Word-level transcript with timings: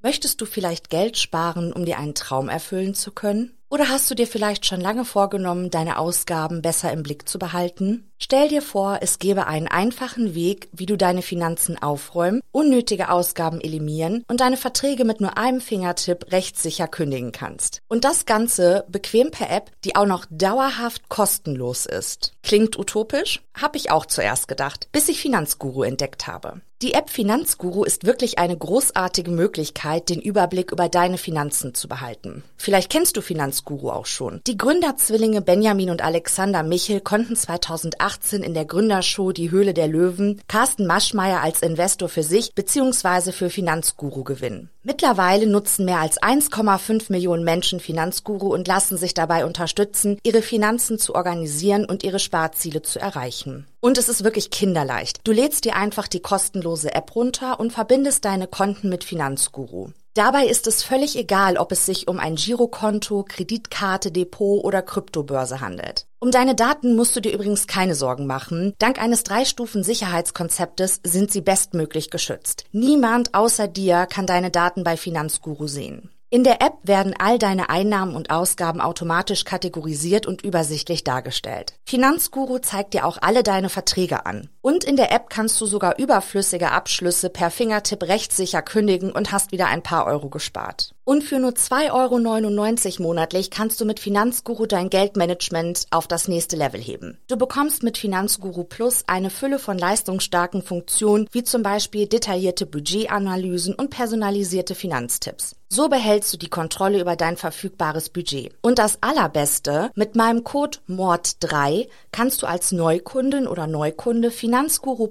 Möchtest 0.00 0.40
du 0.40 0.46
vielleicht 0.46 0.90
Geld 0.90 1.16
sparen, 1.16 1.72
um 1.72 1.84
dir 1.84 1.98
einen 1.98 2.14
Traum 2.14 2.48
erfüllen 2.48 2.94
zu 2.94 3.10
können? 3.10 3.58
Oder 3.70 3.90
hast 3.90 4.10
du 4.10 4.14
dir 4.14 4.26
vielleicht 4.26 4.64
schon 4.64 4.80
lange 4.80 5.04
vorgenommen, 5.04 5.70
deine 5.70 5.98
Ausgaben 5.98 6.62
besser 6.62 6.90
im 6.90 7.02
Blick 7.02 7.28
zu 7.28 7.38
behalten? 7.38 8.10
Stell 8.18 8.48
dir 8.48 8.62
vor, 8.62 8.98
es 9.02 9.18
gäbe 9.18 9.46
einen 9.46 9.68
einfachen 9.68 10.34
Weg, 10.34 10.68
wie 10.72 10.86
du 10.86 10.96
deine 10.96 11.20
Finanzen 11.20 11.76
aufräumen, 11.80 12.40
unnötige 12.50 13.10
Ausgaben 13.10 13.60
eliminieren 13.60 14.24
und 14.26 14.40
deine 14.40 14.56
Verträge 14.56 15.04
mit 15.04 15.20
nur 15.20 15.36
einem 15.36 15.60
Fingertipp 15.60 16.32
rechtssicher 16.32 16.88
kündigen 16.88 17.30
kannst. 17.30 17.82
Und 17.88 18.04
das 18.04 18.24
Ganze 18.24 18.84
bequem 18.88 19.30
per 19.30 19.50
App, 19.50 19.70
die 19.84 19.96
auch 19.96 20.06
noch 20.06 20.24
dauerhaft 20.30 21.08
kostenlos 21.10 21.84
ist. 21.84 22.32
Klingt 22.42 22.78
utopisch? 22.78 23.42
Hab 23.60 23.76
ich 23.76 23.90
auch 23.90 24.06
zuerst 24.06 24.48
gedacht, 24.48 24.88
bis 24.92 25.08
ich 25.08 25.20
Finanzguru 25.20 25.82
entdeckt 25.82 26.26
habe. 26.26 26.62
Die 26.80 26.94
App 26.94 27.10
Finanzguru 27.10 27.82
ist 27.82 28.06
wirklich 28.06 28.38
eine 28.38 28.56
großartige 28.56 29.32
Möglichkeit, 29.32 29.87
den 29.96 30.20
Überblick 30.20 30.72
über 30.72 30.88
deine 30.88 31.18
Finanzen 31.18 31.74
zu 31.74 31.88
behalten. 31.88 32.42
Vielleicht 32.56 32.90
kennst 32.90 33.16
du 33.16 33.20
Finanzguru 33.20 33.90
auch 33.90 34.06
schon. 34.06 34.40
Die 34.46 34.56
Gründerzwillinge 34.56 35.40
Benjamin 35.40 35.90
und 35.90 36.02
Alexander 36.02 36.62
Michel 36.62 37.00
konnten 37.00 37.36
2018 37.36 38.42
in 38.42 38.54
der 38.54 38.64
Gründershow 38.64 39.32
Die 39.32 39.50
Höhle 39.50 39.74
der 39.74 39.88
Löwen 39.88 40.40
Carsten 40.48 40.86
Maschmeyer 40.86 41.40
als 41.40 41.62
Investor 41.62 42.08
für 42.08 42.22
sich 42.22 42.54
bzw. 42.54 43.32
für 43.32 43.50
Finanzguru 43.50 44.24
gewinnen. 44.24 44.70
Mittlerweile 44.82 45.46
nutzen 45.46 45.84
mehr 45.84 45.98
als 45.98 46.20
1,5 46.20 47.12
Millionen 47.12 47.44
Menschen 47.44 47.78
Finanzguru 47.78 48.52
und 48.54 48.66
lassen 48.66 48.96
sich 48.96 49.12
dabei 49.12 49.44
unterstützen, 49.44 50.18
ihre 50.22 50.40
Finanzen 50.40 50.98
zu 50.98 51.14
organisieren 51.14 51.84
und 51.84 52.04
ihre 52.04 52.18
Sparziele 52.18 52.82
zu 52.82 52.98
erreichen. 52.98 53.66
Und 53.80 53.96
es 53.96 54.08
ist 54.08 54.24
wirklich 54.24 54.50
kinderleicht. 54.50 55.20
Du 55.24 55.32
lädst 55.32 55.64
dir 55.64 55.76
einfach 55.76 56.08
die 56.08 56.20
kostenlose 56.20 56.94
App 56.94 57.14
runter 57.14 57.60
und 57.60 57.72
verbindest 57.72 58.24
deine 58.24 58.48
Konten 58.48 58.88
mit 58.88 59.04
Finanzguru. 59.04 59.90
Dabei 60.14 60.46
ist 60.46 60.66
es 60.66 60.82
völlig 60.82 61.16
egal, 61.16 61.56
ob 61.56 61.70
es 61.70 61.86
sich 61.86 62.08
um 62.08 62.18
ein 62.18 62.34
Girokonto, 62.34 63.24
Kreditkarte, 63.28 64.10
Depot 64.10 64.64
oder 64.64 64.82
Kryptobörse 64.82 65.60
handelt. 65.60 66.06
Um 66.18 66.32
deine 66.32 66.56
Daten 66.56 66.96
musst 66.96 67.14
du 67.14 67.20
dir 67.20 67.32
übrigens 67.32 67.68
keine 67.68 67.94
Sorgen 67.94 68.26
machen. 68.26 68.74
Dank 68.80 69.00
eines 69.00 69.22
Drei-Stufen-Sicherheitskonzeptes 69.22 71.02
sind 71.04 71.30
sie 71.30 71.40
bestmöglich 71.40 72.10
geschützt. 72.10 72.64
Niemand 72.72 73.34
außer 73.34 73.68
dir 73.68 74.06
kann 74.06 74.26
deine 74.26 74.50
Daten 74.50 74.82
bei 74.82 74.96
Finanzguru 74.96 75.68
sehen. 75.68 76.10
In 76.30 76.44
der 76.44 76.60
App 76.60 76.74
werden 76.82 77.14
all 77.18 77.38
deine 77.38 77.70
Einnahmen 77.70 78.14
und 78.14 78.28
Ausgaben 78.28 78.82
automatisch 78.82 79.44
kategorisiert 79.44 80.26
und 80.26 80.42
übersichtlich 80.42 81.02
dargestellt. 81.02 81.78
Finanzguru 81.86 82.58
zeigt 82.58 82.92
dir 82.92 83.06
auch 83.06 83.16
alle 83.22 83.42
deine 83.42 83.70
Verträge 83.70 84.26
an. 84.26 84.50
Und 84.68 84.84
in 84.84 84.96
der 84.96 85.10
App 85.12 85.30
kannst 85.30 85.58
du 85.62 85.64
sogar 85.64 85.98
überflüssige 85.98 86.72
Abschlüsse 86.72 87.30
per 87.30 87.50
Fingertipp 87.50 88.02
rechtssicher 88.02 88.60
kündigen 88.60 89.10
und 89.10 89.32
hast 89.32 89.50
wieder 89.50 89.68
ein 89.68 89.82
paar 89.82 90.04
Euro 90.04 90.28
gespart. 90.28 90.92
Und 91.04 91.24
für 91.24 91.38
nur 91.38 91.52
2,99 91.52 93.00
Euro 93.00 93.02
monatlich 93.02 93.50
kannst 93.50 93.80
du 93.80 93.86
mit 93.86 93.98
Finanzguru 93.98 94.66
dein 94.66 94.90
Geldmanagement 94.90 95.86
auf 95.90 96.06
das 96.06 96.28
nächste 96.28 96.56
Level 96.56 96.82
heben. 96.82 97.16
Du 97.28 97.38
bekommst 97.38 97.82
mit 97.82 97.96
Finanzguru 97.96 98.64
Plus 98.64 99.04
eine 99.06 99.30
Fülle 99.30 99.58
von 99.58 99.78
leistungsstarken 99.78 100.60
Funktionen, 100.60 101.26
wie 101.32 101.44
zum 101.44 101.62
Beispiel 101.62 102.06
detaillierte 102.06 102.66
Budgetanalysen 102.66 103.74
und 103.74 103.88
personalisierte 103.88 104.74
Finanztipps. 104.74 105.56
So 105.70 105.88
behältst 105.88 106.32
du 106.32 106.38
die 106.38 106.48
Kontrolle 106.48 107.00
über 107.00 107.14
dein 107.14 107.36
verfügbares 107.36 108.08
Budget. 108.08 108.54
Und 108.62 108.78
das 108.78 108.98
Allerbeste, 109.02 109.90
mit 109.94 110.14
meinem 110.14 110.42
Code 110.42 110.78
MORD3 110.88 111.88
kannst 112.10 112.42
du 112.42 112.46
als 112.46 112.72
Neukundin 112.72 113.46
oder 113.46 113.66
Neukunde 113.66 114.30
Finanzguru 114.30 114.57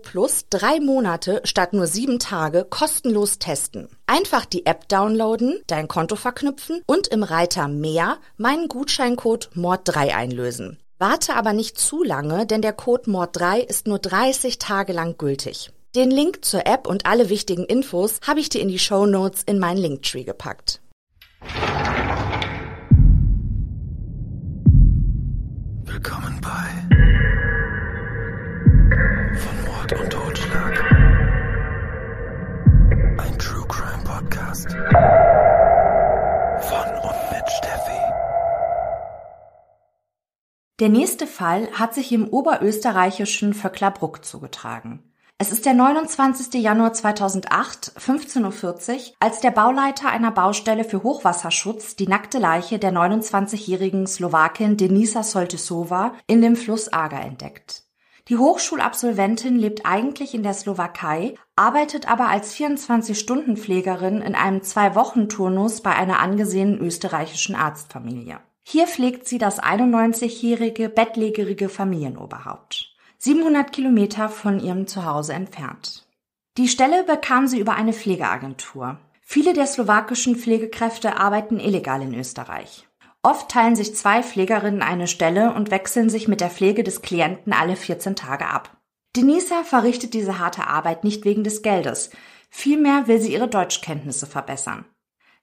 Plus 0.02 0.46
drei 0.50 0.82
Monate 0.82 1.40
statt 1.46 1.72
nur 1.72 1.88
sieben 1.88 2.20
Tage 2.20 2.66
kostenlos 2.70 3.40
testen. 3.40 3.88
Einfach 4.06 4.46
die 4.46 4.66
App 4.66 4.90
downloaden, 4.90 5.62
dein 5.68 5.88
Konto 5.88 6.18
verknüpfen 6.18 6.82
und 6.86 7.08
im 7.08 7.24
Reiter 7.24 7.70
Mehr 7.70 8.18
meinen 8.36 8.68
Gutscheincode 8.68 9.50
MORD3 9.56 10.14
einlösen. 10.14 10.80
Warte 11.00 11.36
aber 11.36 11.54
nicht 11.54 11.80
zu 11.80 12.04
lange, 12.04 12.46
denn 12.46 12.62
der 12.62 12.74
Code 12.74 13.10
MORD3 13.10 13.60
ist 13.60 13.88
nur 13.88 14.00
30 14.00 14.60
Tage 14.60 14.92
lang 14.92 15.18
gültig. 15.18 15.72
Den 15.96 16.12
Link 16.12 16.44
zur 16.44 16.68
App 16.68 16.86
und 16.86 17.06
alle 17.06 17.30
wichtigen 17.30 17.64
Infos 17.64 18.20
habe 18.28 18.42
ich 18.42 18.50
dir 18.50 18.60
in 18.60 18.68
die 18.68 18.80
Show 18.80 19.06
Notes 19.06 19.44
in 19.46 19.60
meinen 19.60 19.78
Linktree 19.78 20.26
gepackt. 20.26 20.82
Willkommen 25.86 26.37
Von 34.90 36.88
und 37.04 37.32
mit 37.32 37.50
Steffi. 37.50 38.02
Der 40.80 40.90
nächste 40.90 41.28
Fall 41.28 41.68
hat 41.74 41.94
sich 41.94 42.12
im 42.12 42.28
oberösterreichischen 42.28 43.54
Vöcklerbruck 43.54 44.24
zugetragen. 44.24 45.04
Es 45.40 45.52
ist 45.52 45.66
der 45.66 45.74
29. 45.74 46.54
Januar 46.62 46.94
2008, 46.94 47.94
15.40 48.00 48.94
Uhr, 48.94 49.02
als 49.20 49.40
der 49.42 49.52
Bauleiter 49.52 50.10
einer 50.10 50.32
Baustelle 50.32 50.84
für 50.84 51.04
Hochwasserschutz 51.04 51.96
die 51.96 52.08
nackte 52.08 52.40
Leiche 52.40 52.80
der 52.80 52.92
29-jährigen 52.92 54.08
Slowakin 54.08 54.78
Denisa 54.78 55.22
Soltysova 55.22 56.14
in 56.28 56.42
dem 56.42 56.56
Fluss 56.56 56.92
Aga 56.92 57.20
entdeckt. 57.20 57.87
Die 58.30 58.38
Hochschulabsolventin 58.38 59.58
lebt 59.58 59.86
eigentlich 59.86 60.34
in 60.34 60.44
der 60.44 60.54
Slowakei, 60.54 61.36
arbeitet 61.56 62.10
aber 62.10 62.28
als 62.28 62.54
24-Stunden-Pflegerin 62.56 64.22
in 64.22 64.36
einem 64.36 64.62
Zwei-Wochen-Turnus 64.64 65.82
bei 65.82 65.96
einer 65.96 66.20
angesehenen 66.20 66.78
österreichischen 66.80 67.56
Arztfamilie. 67.56 68.40
Hier 68.64 68.86
pflegt 68.86 69.30
sie 69.30 69.38
das 69.38 69.64
91-jährige 69.64 70.90
bettlägerige 70.90 71.70
Familienoberhaupt. 71.70 72.94
700 73.20 73.72
Kilometer 73.72 74.28
von 74.28 74.60
ihrem 74.60 74.88
Zuhause 74.88 75.32
entfernt. 75.34 76.06
Die 76.58 76.68
Stelle 76.68 77.06
bekam 77.06 77.48
sie 77.48 77.60
über 77.60 77.76
eine 77.76 77.94
Pflegeagentur. 77.94 78.98
Viele 79.22 79.54
der 79.54 79.68
slowakischen 79.68 80.36
Pflegekräfte 80.36 81.18
arbeiten 81.18 81.60
illegal 81.62 82.02
in 82.02 82.14
Österreich. 82.14 82.87
Oft 83.28 83.50
teilen 83.50 83.76
sich 83.76 83.94
zwei 83.94 84.24
Pflegerinnen 84.24 84.82
eine 84.82 85.06
Stelle 85.06 85.54
und 85.54 85.70
wechseln 85.70 86.10
sich 86.10 86.30
mit 86.30 86.40
der 86.40 86.50
Pflege 86.50 86.82
des 86.82 87.02
Klienten 87.02 87.52
alle 87.52 87.76
14 87.76 88.16
Tage 88.16 88.48
ab. 88.48 88.78
Denisa 89.18 89.64
verrichtet 89.64 90.14
diese 90.14 90.40
harte 90.40 90.66
Arbeit 90.66 91.04
nicht 91.04 91.26
wegen 91.26 91.44
des 91.44 91.62
Geldes. 91.62 92.10
Vielmehr 92.50 93.10
will 93.10 93.20
sie 93.20 93.34
ihre 93.34 93.50
Deutschkenntnisse 93.50 94.28
verbessern. 94.28 94.86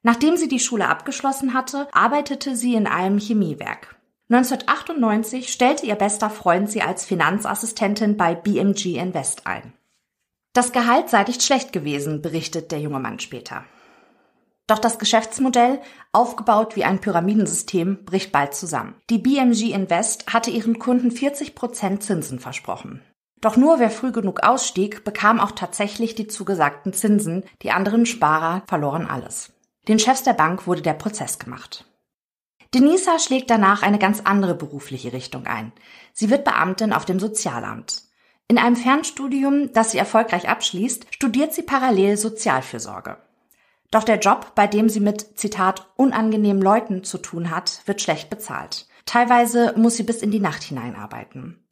Nachdem 0.01 0.35
sie 0.35 0.47
die 0.47 0.59
Schule 0.59 0.89
abgeschlossen 0.89 1.53
hatte, 1.53 1.87
arbeitete 1.91 2.55
sie 2.55 2.73
in 2.73 2.87
einem 2.87 3.19
Chemiewerk. 3.19 3.95
1998 4.31 5.53
stellte 5.53 5.85
ihr 5.85 5.93
bester 5.93 6.31
Freund 6.31 6.71
sie 6.71 6.81
als 6.81 7.05
Finanzassistentin 7.05 8.17
bei 8.17 8.33
BMG 8.33 8.97
Invest 8.97 9.45
ein. 9.45 9.73
Das 10.53 10.71
Gehalt 10.71 11.11
sei 11.11 11.23
nicht 11.23 11.43
schlecht 11.43 11.71
gewesen, 11.71 12.23
berichtet 12.23 12.71
der 12.71 12.79
junge 12.79 12.99
Mann 12.99 13.19
später. 13.19 13.63
Doch 14.67 14.79
das 14.79 14.97
Geschäftsmodell, 14.97 15.79
aufgebaut 16.11 16.75
wie 16.75 16.83
ein 16.83 16.99
Pyramidensystem, 16.99 18.03
bricht 18.03 18.31
bald 18.31 18.55
zusammen. 18.55 18.95
Die 19.09 19.19
BMG 19.19 19.73
Invest 19.73 20.33
hatte 20.33 20.49
ihren 20.49 20.79
Kunden 20.79 21.11
40 21.11 21.53
Prozent 21.53 22.01
Zinsen 22.01 22.39
versprochen. 22.39 23.01
Doch 23.41 23.57
nur 23.57 23.79
wer 23.79 23.91
früh 23.91 24.11
genug 24.11 24.41
ausstieg, 24.43 25.03
bekam 25.03 25.39
auch 25.39 25.51
tatsächlich 25.51 26.15
die 26.15 26.25
zugesagten 26.25 26.93
Zinsen, 26.93 27.43
die 27.61 27.69
anderen 27.69 28.07
Sparer 28.07 28.63
verloren 28.67 29.05
alles. 29.05 29.53
Den 29.87 29.99
Chefs 29.99 30.23
der 30.23 30.33
Bank 30.33 30.65
wurde 30.65 30.81
der 30.81 30.93
Prozess 30.93 31.37
gemacht. 31.37 31.85
Denisa 32.73 33.19
schlägt 33.19 33.51
danach 33.51 33.83
eine 33.83 33.99
ganz 33.99 34.21
andere 34.21 34.55
berufliche 34.55 35.13
Richtung 35.13 35.45
ein. 35.45 35.71
Sie 36.11 36.31
wird 36.31 36.43
Beamtin 36.43 36.91
auf 36.91 37.05
dem 37.05 37.19
Sozialamt. 37.19 38.03
In 38.47 38.57
einem 38.57 38.75
Fernstudium, 38.75 39.71
das 39.73 39.91
sie 39.91 39.97
erfolgreich 39.97 40.49
abschließt, 40.49 41.13
studiert 41.13 41.53
sie 41.53 41.63
parallel 41.63 42.17
Sozialfürsorge. 42.17 43.17
Doch 43.95 44.03
der 44.03 44.19
Job, 44.19 44.55
bei 44.55 44.67
dem 44.67 44.89
sie 44.89 44.99
mit, 44.99 45.39
Zitat, 45.39 45.87
unangenehmen 45.95 46.61
Leuten 46.61 47.05
zu 47.05 47.17
tun 47.17 47.49
hat, 47.49 47.79
wird 47.85 48.01
schlecht 48.01 48.29
bezahlt. 48.29 48.87
Teilweise 49.05 49.73
muss 49.77 49.95
sie 49.95 50.03
bis 50.03 50.21
in 50.21 50.31
die 50.31 50.41
Nacht 50.41 50.63
hineinarbeiten. 50.63 51.65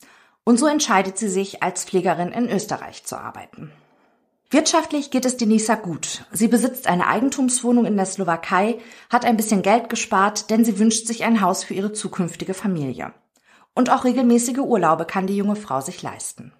Und 0.45 0.57
so 0.57 0.67
entscheidet 0.67 1.17
sie 1.17 1.27
sich, 1.27 1.61
als 1.61 1.83
Pflegerin 1.83 2.31
in 2.31 2.49
Österreich 2.49 3.03
zu 3.03 3.17
arbeiten. 3.17 3.73
Wirtschaftlich 4.49 5.11
geht 5.11 5.25
es 5.25 5.35
Denisa 5.35 5.75
gut. 5.75 6.23
Sie 6.31 6.47
besitzt 6.47 6.87
eine 6.87 7.07
Eigentumswohnung 7.07 7.83
in 7.83 7.97
der 7.97 8.05
Slowakei, 8.05 8.77
hat 9.09 9.25
ein 9.25 9.35
bisschen 9.35 9.61
Geld 9.61 9.89
gespart, 9.89 10.49
denn 10.49 10.63
sie 10.63 10.79
wünscht 10.79 11.07
sich 11.07 11.25
ein 11.25 11.41
Haus 11.41 11.65
für 11.65 11.73
ihre 11.73 11.91
zukünftige 11.91 12.53
Familie. 12.53 13.13
Und 13.75 13.89
auch 13.89 14.05
regelmäßige 14.05 14.59
Urlaube 14.59 15.03
kann 15.03 15.27
die 15.27 15.35
junge 15.35 15.57
Frau 15.57 15.81
sich 15.81 16.01
leisten. 16.01 16.53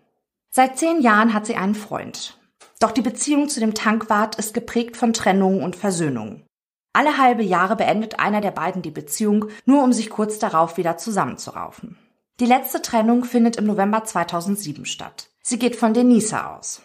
Seit 0.50 0.78
zehn 0.78 1.02
Jahren 1.02 1.34
hat 1.34 1.46
sie 1.46 1.56
einen 1.56 1.76
Freund. 1.76 2.38
Doch 2.80 2.92
die 2.92 3.02
Beziehung 3.02 3.50
zu 3.50 3.60
dem 3.60 3.74
Tankwart 3.74 4.36
ist 4.36 4.54
geprägt 4.54 4.98
von 4.98 5.14
Trennungen 5.14 5.64
und 5.64 5.76
Versöhnungen. 5.76 6.46
Alle 6.94 7.18
halbe 7.18 7.44
Jahre 7.44 7.76
beendet 7.76 8.20
einer 8.20 8.40
der 8.40 8.52
beiden 8.52 8.82
die 8.82 8.92
Beziehung, 8.92 9.46
nur 9.66 9.84
um 9.84 9.94
sich 9.94 10.10
kurz 10.10 10.38
darauf 10.38 10.78
wieder 10.78 10.98
zusammenzuraufen. 10.98 11.98
Die 12.40 12.46
letzte 12.46 12.82
Trennung 12.82 13.26
findet 13.26 13.56
im 13.58 13.66
November 13.66 14.04
2007 14.04 14.86
statt. 14.86 15.30
Sie 15.42 15.58
geht 15.58 15.76
von 15.76 15.94
Denisa 15.94 16.56
aus. 16.56 16.82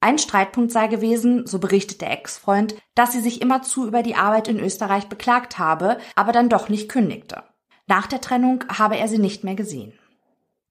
Ein 0.00 0.18
Streitpunkt 0.18 0.70
sei 0.70 0.86
gewesen, 0.86 1.46
so 1.46 1.58
berichtet 1.58 2.00
der 2.00 2.12
Ex-Freund, 2.12 2.76
dass 2.94 3.12
sie 3.12 3.20
sich 3.20 3.42
immerzu 3.42 3.86
über 3.86 4.02
die 4.02 4.14
Arbeit 4.14 4.46
in 4.46 4.60
Österreich 4.60 5.08
beklagt 5.08 5.58
habe, 5.58 5.98
aber 6.14 6.30
dann 6.30 6.48
doch 6.48 6.68
nicht 6.68 6.88
kündigte. 6.88 7.42
Nach 7.88 8.06
der 8.06 8.20
Trennung 8.20 8.64
habe 8.68 8.96
er 8.96 9.08
sie 9.08 9.18
nicht 9.18 9.42
mehr 9.42 9.56
gesehen. 9.56 9.92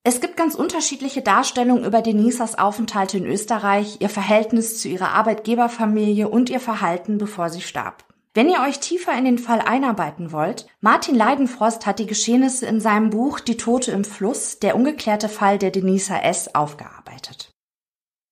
Es 0.07 0.21
gibt 0.21 0.37
ganz 0.37 0.55
unterschiedliche 0.55 1.21
Darstellungen 1.21 1.83
über 1.83 2.01
Denisas 2.01 2.57
Aufenthalte 2.57 3.17
in 3.17 3.25
Österreich, 3.25 3.97
ihr 3.99 4.07
Verhältnis 4.07 4.79
zu 4.79 4.87
ihrer 4.87 5.09
Arbeitgeberfamilie 5.09 6.29
und 6.29 6.49
ihr 6.49 6.61
Verhalten, 6.61 7.17
bevor 7.17 7.49
sie 7.49 7.59
starb. 7.59 8.05
Wenn 8.33 8.47
ihr 8.47 8.61
euch 8.61 8.79
tiefer 8.79 9.11
in 9.17 9.25
den 9.25 9.37
Fall 9.37 9.59
einarbeiten 9.59 10.31
wollt, 10.31 10.65
Martin 10.79 11.13
Leidenfrost 11.13 11.85
hat 11.85 11.99
die 11.99 12.05
Geschehnisse 12.05 12.67
in 12.67 12.79
seinem 12.79 13.09
Buch 13.09 13.41
Die 13.41 13.57
Tote 13.57 13.91
im 13.91 14.05
Fluss, 14.05 14.59
der 14.59 14.77
ungeklärte 14.77 15.27
Fall 15.27 15.57
der 15.57 15.71
Denisa 15.71 16.17
S. 16.19 16.55
aufgearbeitet. 16.55 17.51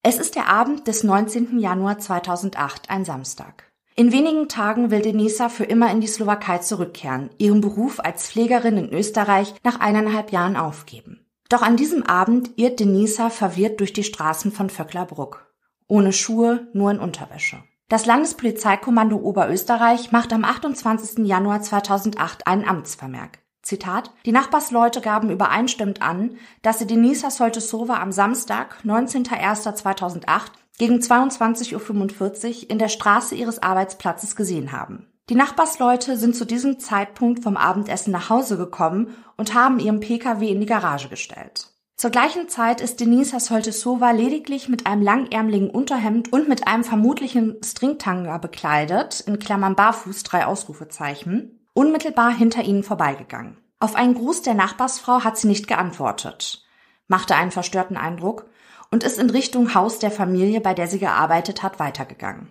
Es 0.01 0.17
ist 0.17 0.35
der 0.35 0.47
Abend 0.47 0.87
des 0.87 1.03
19. 1.03 1.59
Januar 1.59 1.99
2008, 1.99 2.89
ein 2.89 3.03
Samstag. 3.03 3.69
In 3.97 4.13
wenigen 4.13 4.47
Tagen 4.47 4.91
will 4.91 5.01
Denisa 5.01 5.49
für 5.49 5.65
immer 5.65 5.91
in 5.91 5.99
die 5.99 6.07
Slowakei 6.07 6.59
zurückkehren, 6.59 7.31
ihren 7.37 7.59
Beruf 7.59 7.99
als 7.99 8.29
Pflegerin 8.29 8.77
in 8.77 8.93
Österreich 8.93 9.53
nach 9.63 9.81
eineinhalb 9.81 10.31
Jahren 10.31 10.55
aufgeben. 10.55 11.24
Doch 11.49 11.61
an 11.61 11.77
diesem 11.77 12.03
Abend 12.03 12.51
irrt 12.55 12.79
Denisa 12.79 13.29
verwirrt 13.29 13.79
durch 13.79 13.93
die 13.93 14.03
Straßen 14.03 14.51
von 14.51 14.69
Vöcklerbruck. 14.69 15.51
Ohne 15.87 16.11
Schuhe, 16.11 16.67
nur 16.73 16.91
in 16.91 16.99
Unterwäsche. 16.99 17.63
Das 17.87 18.07
Landespolizeikommando 18.07 19.17
Oberösterreich 19.17 20.11
macht 20.11 20.33
am 20.33 20.43
28. 20.43 21.25
Januar 21.25 21.61
2008 21.61 22.47
einen 22.47 22.67
Amtsvermerk. 22.67 23.39
Zitat, 23.61 24.11
die 24.25 24.31
Nachbarsleute 24.31 25.01
gaben 25.01 25.29
übereinstimmend 25.29 26.01
an, 26.01 26.37
dass 26.63 26.79
sie 26.79 26.87
Denisa 26.87 27.29
Soltesova 27.29 28.01
am 28.01 28.11
Samstag, 28.11 28.77
19.01.2008 28.83 30.51
gegen 30.77 30.97
22.45 30.97 32.63
Uhr 32.63 32.69
in 32.69 32.79
der 32.79 32.89
Straße 32.89 33.35
ihres 33.35 33.61
Arbeitsplatzes 33.61 34.35
gesehen 34.35 34.71
haben. 34.71 35.07
Die 35.29 35.35
Nachbarsleute 35.35 36.17
sind 36.17 36.35
zu 36.35 36.45
diesem 36.45 36.79
Zeitpunkt 36.79 37.41
vom 37.41 37.57
Abendessen 37.57 38.11
nach 38.11 38.29
Hause 38.29 38.57
gekommen 38.57 39.15
und 39.37 39.55
haben 39.55 39.79
ihren 39.79 39.99
Pkw 39.99 40.47
in 40.49 40.59
die 40.59 40.67
Garage 40.67 41.09
gestellt. 41.09 41.71
Zur 41.97 42.11
gleichen 42.11 42.47
Zeit 42.47 42.79
ist 42.79 42.99
Denisa 42.99 43.39
Soltesova 43.39 44.11
lediglich 44.11 44.69
mit 44.69 44.85
einem 44.85 45.01
langärmeligen 45.01 45.71
Unterhemd 45.71 46.31
und 46.31 46.47
mit 46.47 46.67
einem 46.67 46.83
vermutlichen 46.83 47.55
Stringtanga 47.63 48.37
bekleidet, 48.37 49.21
in 49.21 49.39
Klammern 49.39 49.75
barfuß 49.75 50.23
drei 50.23 50.45
Ausrufezeichen, 50.45 51.65
unmittelbar 51.73 52.31
hinter 52.31 52.63
ihnen 52.63 52.83
vorbeigegangen. 52.83 53.57
Auf 53.79 53.95
einen 53.95 54.13
Gruß 54.13 54.43
der 54.43 54.53
Nachbarsfrau 54.53 55.23
hat 55.23 55.37
sie 55.37 55.47
nicht 55.47 55.67
geantwortet, 55.67 56.65
machte 57.07 57.35
einen 57.35 57.51
verstörten 57.51 57.97
Eindruck 57.97 58.45
und 58.91 59.03
ist 59.03 59.17
in 59.17 59.29
Richtung 59.31 59.73
Haus 59.73 59.97
der 59.97 60.11
Familie, 60.11 60.61
bei 60.61 60.75
der 60.75 60.87
sie 60.87 60.99
gearbeitet 60.99 61.63
hat, 61.63 61.79
weitergegangen. 61.79 62.49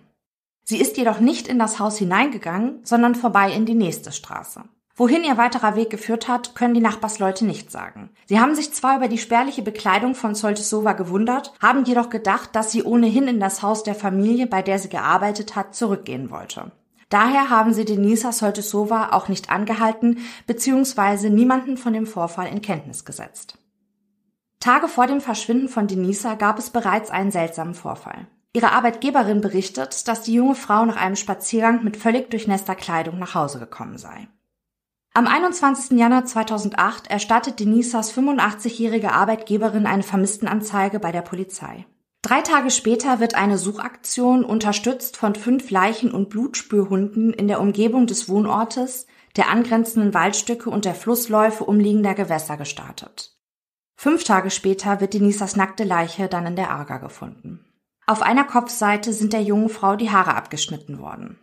Sie 0.67 0.81
ist 0.81 0.97
jedoch 0.97 1.19
nicht 1.19 1.47
in 1.47 1.59
das 1.59 1.77
Haus 1.77 1.97
hineingegangen, 1.97 2.79
sondern 2.83 3.13
vorbei 3.13 3.53
in 3.53 3.67
die 3.67 3.75
nächste 3.75 4.11
Straße. 4.11 4.63
Wohin 4.95 5.23
ihr 5.23 5.37
weiterer 5.37 5.75
Weg 5.75 5.91
geführt 5.91 6.27
hat, 6.27 6.55
können 6.55 6.73
die 6.73 6.79
Nachbarsleute 6.79 7.45
nicht 7.45 7.69
sagen. 7.69 8.09
Sie 8.25 8.39
haben 8.39 8.55
sich 8.55 8.73
zwar 8.73 8.97
über 8.97 9.07
die 9.07 9.19
spärliche 9.19 9.61
Bekleidung 9.61 10.15
von 10.15 10.33
Soltesova 10.33 10.93
gewundert, 10.93 11.53
haben 11.61 11.85
jedoch 11.85 12.09
gedacht, 12.09 12.55
dass 12.55 12.71
sie 12.71 12.81
ohnehin 12.81 13.27
in 13.27 13.39
das 13.39 13.61
Haus 13.61 13.83
der 13.83 13.93
Familie, 13.93 14.47
bei 14.47 14.63
der 14.63 14.79
sie 14.79 14.89
gearbeitet 14.89 15.55
hat, 15.55 15.75
zurückgehen 15.75 16.31
wollte. 16.31 16.71
Daher 17.09 17.51
haben 17.51 17.73
sie 17.73 17.85
Denisa 17.85 18.31
Soltesova 18.31 19.09
auch 19.11 19.27
nicht 19.27 19.51
angehalten 19.51 20.19
bzw. 20.47 21.29
niemanden 21.29 21.77
von 21.77 21.93
dem 21.93 22.07
Vorfall 22.07 22.47
in 22.47 22.63
Kenntnis 22.63 23.05
gesetzt. 23.05 23.59
Tage 24.59 24.87
vor 24.87 25.05
dem 25.05 25.21
Verschwinden 25.21 25.69
von 25.69 25.85
Denisa 25.85 26.33
gab 26.33 26.57
es 26.57 26.71
bereits 26.71 27.11
einen 27.11 27.29
seltsamen 27.29 27.75
Vorfall. 27.75 28.27
Ihre 28.55 28.71
Arbeitgeberin 28.71 29.41
berichtet, 29.41 30.07
dass 30.07 30.21
die 30.21 30.33
junge 30.33 30.55
Frau 30.55 30.85
nach 30.85 30.95
einem 30.95 31.17
Spaziergang 31.17 31.83
mit 31.83 31.97
völlig 31.97 32.29
durchnässter 32.31 32.73
Kleidung 32.73 33.19
nach 33.19 33.35
Hause 33.35 33.59
gekommen 33.59 33.97
sei. 33.97 34.29
Am 35.13 35.27
21. 35.27 35.99
Januar 35.99 36.23
2008 36.23 37.07
erstattet 37.07 37.59
Denisas 37.59 38.17
85-jährige 38.17 39.11
Arbeitgeberin 39.11 39.85
eine 39.85 40.03
Vermisstenanzeige 40.03 41.01
bei 41.01 41.11
der 41.11 41.21
Polizei. 41.21 41.85
Drei 42.21 42.39
Tage 42.39 42.71
später 42.71 43.19
wird 43.19 43.35
eine 43.35 43.57
Suchaktion 43.57 44.45
unterstützt 44.45 45.17
von 45.17 45.35
fünf 45.35 45.69
Leichen- 45.69 46.13
und 46.13 46.29
Blutspürhunden 46.29 47.33
in 47.33 47.49
der 47.49 47.59
Umgebung 47.59 48.07
des 48.07 48.29
Wohnortes, 48.29 49.05
der 49.35 49.49
angrenzenden 49.49 50.13
Waldstücke 50.13 50.69
und 50.69 50.85
der 50.85 50.95
Flussläufe 50.95 51.65
umliegender 51.65 52.13
Gewässer 52.13 52.55
gestartet. 52.55 53.37
Fünf 53.97 54.23
Tage 54.23 54.49
später 54.49 55.01
wird 55.01 55.13
Denisas 55.13 55.57
nackte 55.57 55.83
Leiche 55.83 56.29
dann 56.29 56.45
in 56.45 56.55
der 56.55 56.71
Arga 56.71 56.99
gefunden. 56.99 57.65
Auf 58.07 58.21
einer 58.21 58.43
Kopfseite 58.43 59.13
sind 59.13 59.33
der 59.33 59.41
jungen 59.41 59.69
Frau 59.69 59.95
die 59.95 60.11
Haare 60.11 60.35
abgeschnitten 60.35 60.99
worden. 60.99 61.39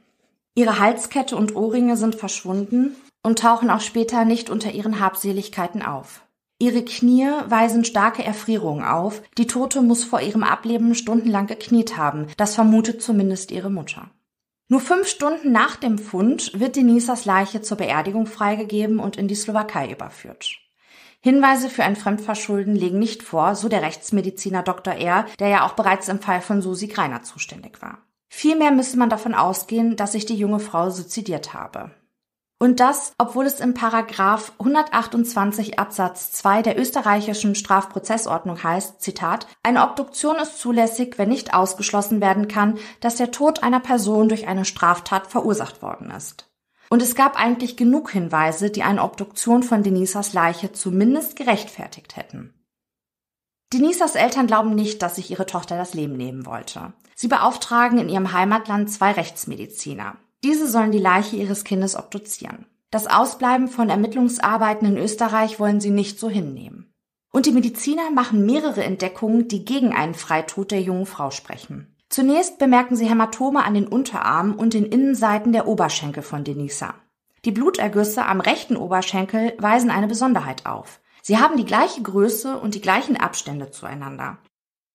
Ihre 0.54 0.78
Halskette 0.78 1.36
und 1.36 1.56
Ohrringe 1.56 1.96
sind 1.96 2.14
verschwunden 2.14 2.94
und 3.22 3.40
tauchen 3.40 3.70
auch 3.70 3.80
später 3.80 4.24
nicht 4.24 4.50
unter 4.50 4.72
ihren 4.72 5.00
Habseligkeiten 5.00 5.82
auf. 5.82 6.22
Ihre 6.58 6.84
Knie 6.84 7.28
weisen 7.46 7.84
starke 7.84 8.22
Erfrierungen 8.22 8.84
auf. 8.84 9.22
Die 9.36 9.48
Tote 9.48 9.82
muss 9.82 10.04
vor 10.04 10.20
ihrem 10.20 10.44
Ableben 10.44 10.94
stundenlang 10.94 11.48
gekniet 11.48 11.96
haben. 11.96 12.28
Das 12.36 12.54
vermutet 12.54 13.02
zumindest 13.02 13.50
ihre 13.50 13.70
Mutter. 13.70 14.10
Nur 14.68 14.80
fünf 14.80 15.08
Stunden 15.08 15.50
nach 15.50 15.74
dem 15.74 15.98
Fund 15.98 16.52
wird 16.60 16.76
Denisas 16.76 17.24
Leiche 17.24 17.62
zur 17.62 17.78
Beerdigung 17.78 18.26
freigegeben 18.26 19.00
und 19.00 19.16
in 19.16 19.26
die 19.26 19.34
Slowakei 19.34 19.90
überführt. 19.90 20.61
Hinweise 21.24 21.70
für 21.70 21.84
ein 21.84 21.94
Fremdverschulden 21.94 22.74
legen 22.74 22.98
nicht 22.98 23.22
vor, 23.22 23.54
so 23.54 23.68
der 23.68 23.82
Rechtsmediziner 23.82 24.64
Dr. 24.64 24.94
R., 24.94 25.26
der 25.38 25.48
ja 25.48 25.64
auch 25.64 25.74
bereits 25.74 26.08
im 26.08 26.18
Fall 26.18 26.40
von 26.40 26.60
Susi 26.60 26.88
Greiner 26.88 27.22
zuständig 27.22 27.80
war. 27.80 27.98
Vielmehr 28.28 28.72
müsse 28.72 28.98
man 28.98 29.08
davon 29.08 29.34
ausgehen, 29.34 29.94
dass 29.94 30.12
sich 30.12 30.26
die 30.26 30.34
junge 30.34 30.58
Frau 30.58 30.90
suizidiert 30.90 31.54
habe. 31.54 31.92
Und 32.58 32.80
das, 32.80 33.12
obwohl 33.18 33.46
es 33.46 33.60
im 33.60 33.74
Paragraph 33.74 34.52
128 34.58 35.78
Absatz 35.78 36.32
2 36.32 36.62
der 36.62 36.78
österreichischen 36.78 37.54
Strafprozessordnung 37.54 38.62
heißt, 38.62 39.00
Zitat, 39.00 39.46
eine 39.62 39.82
Obduktion 39.82 40.36
ist 40.36 40.58
zulässig, 40.58 41.18
wenn 41.18 41.28
nicht 41.28 41.54
ausgeschlossen 41.54 42.20
werden 42.20 42.48
kann, 42.48 42.78
dass 43.00 43.16
der 43.16 43.32
Tod 43.32 43.62
einer 43.62 43.80
Person 43.80 44.28
durch 44.28 44.46
eine 44.48 44.64
Straftat 44.64 45.26
verursacht 45.26 45.82
worden 45.82 46.10
ist. 46.10 46.51
Und 46.92 47.00
es 47.00 47.14
gab 47.14 47.40
eigentlich 47.40 47.78
genug 47.78 48.10
Hinweise, 48.10 48.68
die 48.68 48.82
eine 48.82 49.02
Obduktion 49.02 49.62
von 49.62 49.82
Denisas 49.82 50.34
Leiche 50.34 50.72
zumindest 50.72 51.36
gerechtfertigt 51.36 52.16
hätten. 52.16 52.52
Denisas 53.72 54.14
Eltern 54.14 54.46
glauben 54.46 54.74
nicht, 54.74 55.00
dass 55.00 55.14
sich 55.14 55.30
ihre 55.30 55.46
Tochter 55.46 55.78
das 55.78 55.94
Leben 55.94 56.18
nehmen 56.18 56.44
wollte. 56.44 56.92
Sie 57.14 57.28
beauftragen 57.28 57.96
in 57.96 58.10
ihrem 58.10 58.34
Heimatland 58.34 58.90
zwei 58.90 59.12
Rechtsmediziner. 59.12 60.18
Diese 60.44 60.68
sollen 60.68 60.92
die 60.92 60.98
Leiche 60.98 61.36
ihres 61.36 61.64
Kindes 61.64 61.96
obduzieren. 61.96 62.66
Das 62.90 63.06
Ausbleiben 63.06 63.68
von 63.68 63.88
Ermittlungsarbeiten 63.88 64.86
in 64.86 64.98
Österreich 64.98 65.58
wollen 65.58 65.80
sie 65.80 65.92
nicht 65.92 66.20
so 66.20 66.28
hinnehmen. 66.28 66.92
Und 67.32 67.46
die 67.46 67.52
Mediziner 67.52 68.10
machen 68.10 68.44
mehrere 68.44 68.84
Entdeckungen, 68.84 69.48
die 69.48 69.64
gegen 69.64 69.94
einen 69.94 70.12
Freitod 70.12 70.70
der 70.70 70.82
jungen 70.82 71.06
Frau 71.06 71.30
sprechen. 71.30 71.91
Zunächst 72.12 72.58
bemerken 72.58 72.94
sie 72.94 73.08
Hämatome 73.08 73.64
an 73.64 73.72
den 73.72 73.88
Unterarmen 73.88 74.54
und 74.54 74.74
den 74.74 74.84
Innenseiten 74.84 75.50
der 75.50 75.66
Oberschenkel 75.66 76.22
von 76.22 76.44
Denisa. 76.44 76.94
Die 77.46 77.52
Blutergüsse 77.52 78.26
am 78.26 78.40
rechten 78.42 78.76
Oberschenkel 78.76 79.54
weisen 79.58 79.90
eine 79.90 80.08
Besonderheit 80.08 80.66
auf. 80.66 81.00
Sie 81.22 81.38
haben 81.38 81.56
die 81.56 81.64
gleiche 81.64 82.02
Größe 82.02 82.58
und 82.58 82.74
die 82.74 82.82
gleichen 82.82 83.16
Abstände 83.16 83.70
zueinander. 83.70 84.36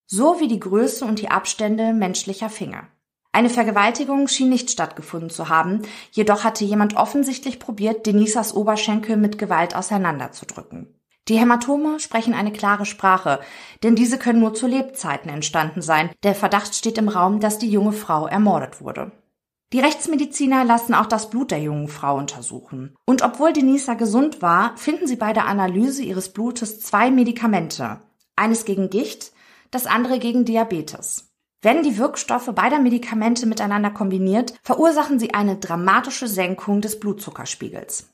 so 0.05 0.39
wie 0.39 0.47
die 0.47 0.59
Größe 0.59 1.05
und 1.05 1.19
die 1.19 1.29
Abstände 1.29 1.91
menschlicher 1.91 2.49
Finger. 2.49 2.87
Eine 3.31 3.49
Vergewaltigung 3.49 4.27
schien 4.27 4.49
nicht 4.49 4.69
stattgefunden 4.69 5.29
zu 5.29 5.49
haben, 5.49 5.81
jedoch 6.11 6.43
hatte 6.43 6.65
jemand 6.65 6.95
offensichtlich 6.95 7.59
probiert, 7.59 8.05
Denisas 8.05 8.55
Oberschenkel 8.55 9.17
mit 9.17 9.37
Gewalt 9.37 9.75
auseinanderzudrücken. 9.75 10.96
Die 11.29 11.37
Hämatome 11.37 11.99
sprechen 11.99 12.33
eine 12.33 12.53
klare 12.53 12.85
Sprache, 12.85 13.41
denn 13.83 13.95
diese 13.95 14.17
können 14.17 14.39
nur 14.39 14.53
zu 14.53 14.65
Lebzeiten 14.65 15.29
entstanden 15.29 15.81
sein. 15.81 16.09
Der 16.23 16.35
Verdacht 16.35 16.73
steht 16.73 16.97
im 16.97 17.09
Raum, 17.09 17.39
dass 17.39 17.59
die 17.59 17.69
junge 17.69 17.91
Frau 17.91 18.27
ermordet 18.27 18.81
wurde. 18.81 19.11
Die 19.73 19.81
Rechtsmediziner 19.81 20.63
lassen 20.63 20.93
auch 20.93 21.07
das 21.07 21.29
Blut 21.29 21.51
der 21.51 21.59
jungen 21.59 21.89
Frau 21.89 22.15
untersuchen. 22.17 22.95
Und 23.05 23.21
obwohl 23.21 23.51
Denisa 23.51 23.95
gesund 23.95 24.41
war, 24.41 24.77
finden 24.77 25.07
sie 25.07 25.17
bei 25.17 25.33
der 25.33 25.45
Analyse 25.45 26.03
ihres 26.03 26.31
Blutes 26.31 26.79
zwei 26.79 27.11
Medikamente. 27.11 27.99
Eines 28.37 28.63
gegen 28.63 28.89
Gicht, 28.89 29.33
das 29.69 29.85
andere 29.85 30.19
gegen 30.19 30.45
Diabetes. 30.45 31.33
Werden 31.61 31.83
die 31.83 31.97
Wirkstoffe 31.97 32.53
beider 32.55 32.79
Medikamente 32.79 33.45
miteinander 33.45 33.89
kombiniert, 33.89 34.53
verursachen 34.63 35.19
sie 35.19 35.33
eine 35.33 35.57
dramatische 35.57 36.29
Senkung 36.29 36.79
des 36.79 37.01
Blutzuckerspiegels. 37.01 38.13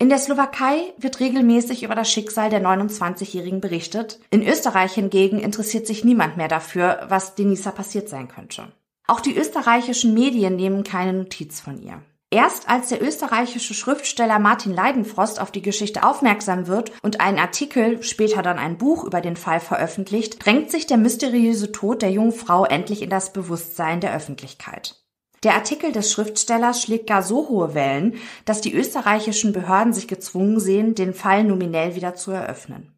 In 0.00 0.08
der 0.08 0.16
Slowakei 0.16 0.94
wird 0.96 1.20
regelmäßig 1.20 1.82
über 1.82 1.94
das 1.94 2.10
Schicksal 2.10 2.48
der 2.48 2.62
29-Jährigen 2.62 3.60
berichtet. 3.60 4.18
In 4.30 4.42
Österreich 4.42 4.94
hingegen 4.94 5.38
interessiert 5.38 5.86
sich 5.86 6.06
niemand 6.06 6.38
mehr 6.38 6.48
dafür, 6.48 7.04
was 7.08 7.34
Denisa 7.34 7.70
passiert 7.70 8.08
sein 8.08 8.26
könnte. 8.26 8.72
Auch 9.06 9.20
die 9.20 9.36
österreichischen 9.36 10.14
Medien 10.14 10.56
nehmen 10.56 10.84
keine 10.84 11.12
Notiz 11.12 11.60
von 11.60 11.82
ihr. 11.82 12.00
Erst 12.30 12.70
als 12.70 12.88
der 12.88 13.02
österreichische 13.02 13.74
Schriftsteller 13.74 14.38
Martin 14.38 14.72
Leidenfrost 14.72 15.38
auf 15.38 15.50
die 15.50 15.60
Geschichte 15.60 16.02
aufmerksam 16.02 16.66
wird 16.66 16.92
und 17.02 17.20
einen 17.20 17.38
Artikel, 17.38 18.02
später 18.02 18.40
dann 18.40 18.58
ein 18.58 18.78
Buch 18.78 19.04
über 19.04 19.20
den 19.20 19.36
Fall 19.36 19.60
veröffentlicht, 19.60 20.46
drängt 20.46 20.70
sich 20.70 20.86
der 20.86 20.96
mysteriöse 20.96 21.72
Tod 21.72 22.00
der 22.00 22.10
jungen 22.10 22.32
Frau 22.32 22.64
endlich 22.64 23.02
in 23.02 23.10
das 23.10 23.34
Bewusstsein 23.34 24.00
der 24.00 24.14
Öffentlichkeit. 24.14 24.99
Der 25.42 25.54
Artikel 25.54 25.92
des 25.92 26.12
Schriftstellers 26.12 26.82
schlägt 26.82 27.06
gar 27.06 27.22
so 27.22 27.48
hohe 27.48 27.74
Wellen, 27.74 28.16
dass 28.44 28.60
die 28.60 28.74
österreichischen 28.74 29.52
Behörden 29.52 29.94
sich 29.94 30.06
gezwungen 30.06 30.60
sehen, 30.60 30.94
den 30.94 31.14
Fall 31.14 31.44
nominell 31.44 31.94
wieder 31.94 32.14
zu 32.14 32.30
eröffnen. 32.30 32.92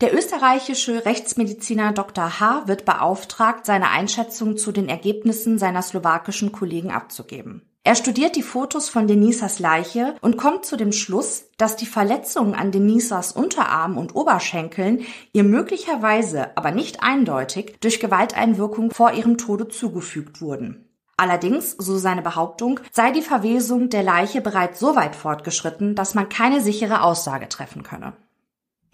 Der 0.00 0.14
österreichische 0.14 1.04
Rechtsmediziner 1.04 1.92
Dr. 1.92 2.40
H. 2.40 2.62
wird 2.66 2.84
beauftragt, 2.84 3.66
seine 3.66 3.90
Einschätzung 3.90 4.56
zu 4.56 4.72
den 4.72 4.88
Ergebnissen 4.88 5.58
seiner 5.58 5.82
slowakischen 5.82 6.52
Kollegen 6.52 6.90
abzugeben. 6.90 7.62
Er 7.82 7.94
studiert 7.94 8.36
die 8.36 8.42
Fotos 8.42 8.88
von 8.88 9.06
Denisas 9.06 9.58
Leiche 9.58 10.16
und 10.20 10.36
kommt 10.36 10.66
zu 10.66 10.76
dem 10.76 10.92
Schluss, 10.92 11.44
dass 11.56 11.76
die 11.76 11.86
Verletzungen 11.86 12.54
an 12.54 12.72
Denisas 12.72 13.32
Unterarm 13.32 13.96
und 13.96 14.14
Oberschenkeln 14.14 15.06
ihr 15.32 15.44
möglicherweise, 15.44 16.56
aber 16.56 16.72
nicht 16.72 17.02
eindeutig, 17.02 17.76
durch 17.80 18.00
Gewalteinwirkung 18.00 18.90
vor 18.90 19.12
ihrem 19.12 19.38
Tode 19.38 19.68
zugefügt 19.68 20.40
wurden. 20.40 20.85
Allerdings, 21.16 21.72
so 21.72 21.96
seine 21.96 22.22
Behauptung, 22.22 22.80
sei 22.92 23.10
die 23.10 23.22
Verwesung 23.22 23.88
der 23.88 24.02
Leiche 24.02 24.40
bereits 24.40 24.78
so 24.78 24.96
weit 24.96 25.16
fortgeschritten, 25.16 25.94
dass 25.94 26.14
man 26.14 26.28
keine 26.28 26.60
sichere 26.60 27.02
Aussage 27.02 27.48
treffen 27.48 27.82
könne. 27.82 28.12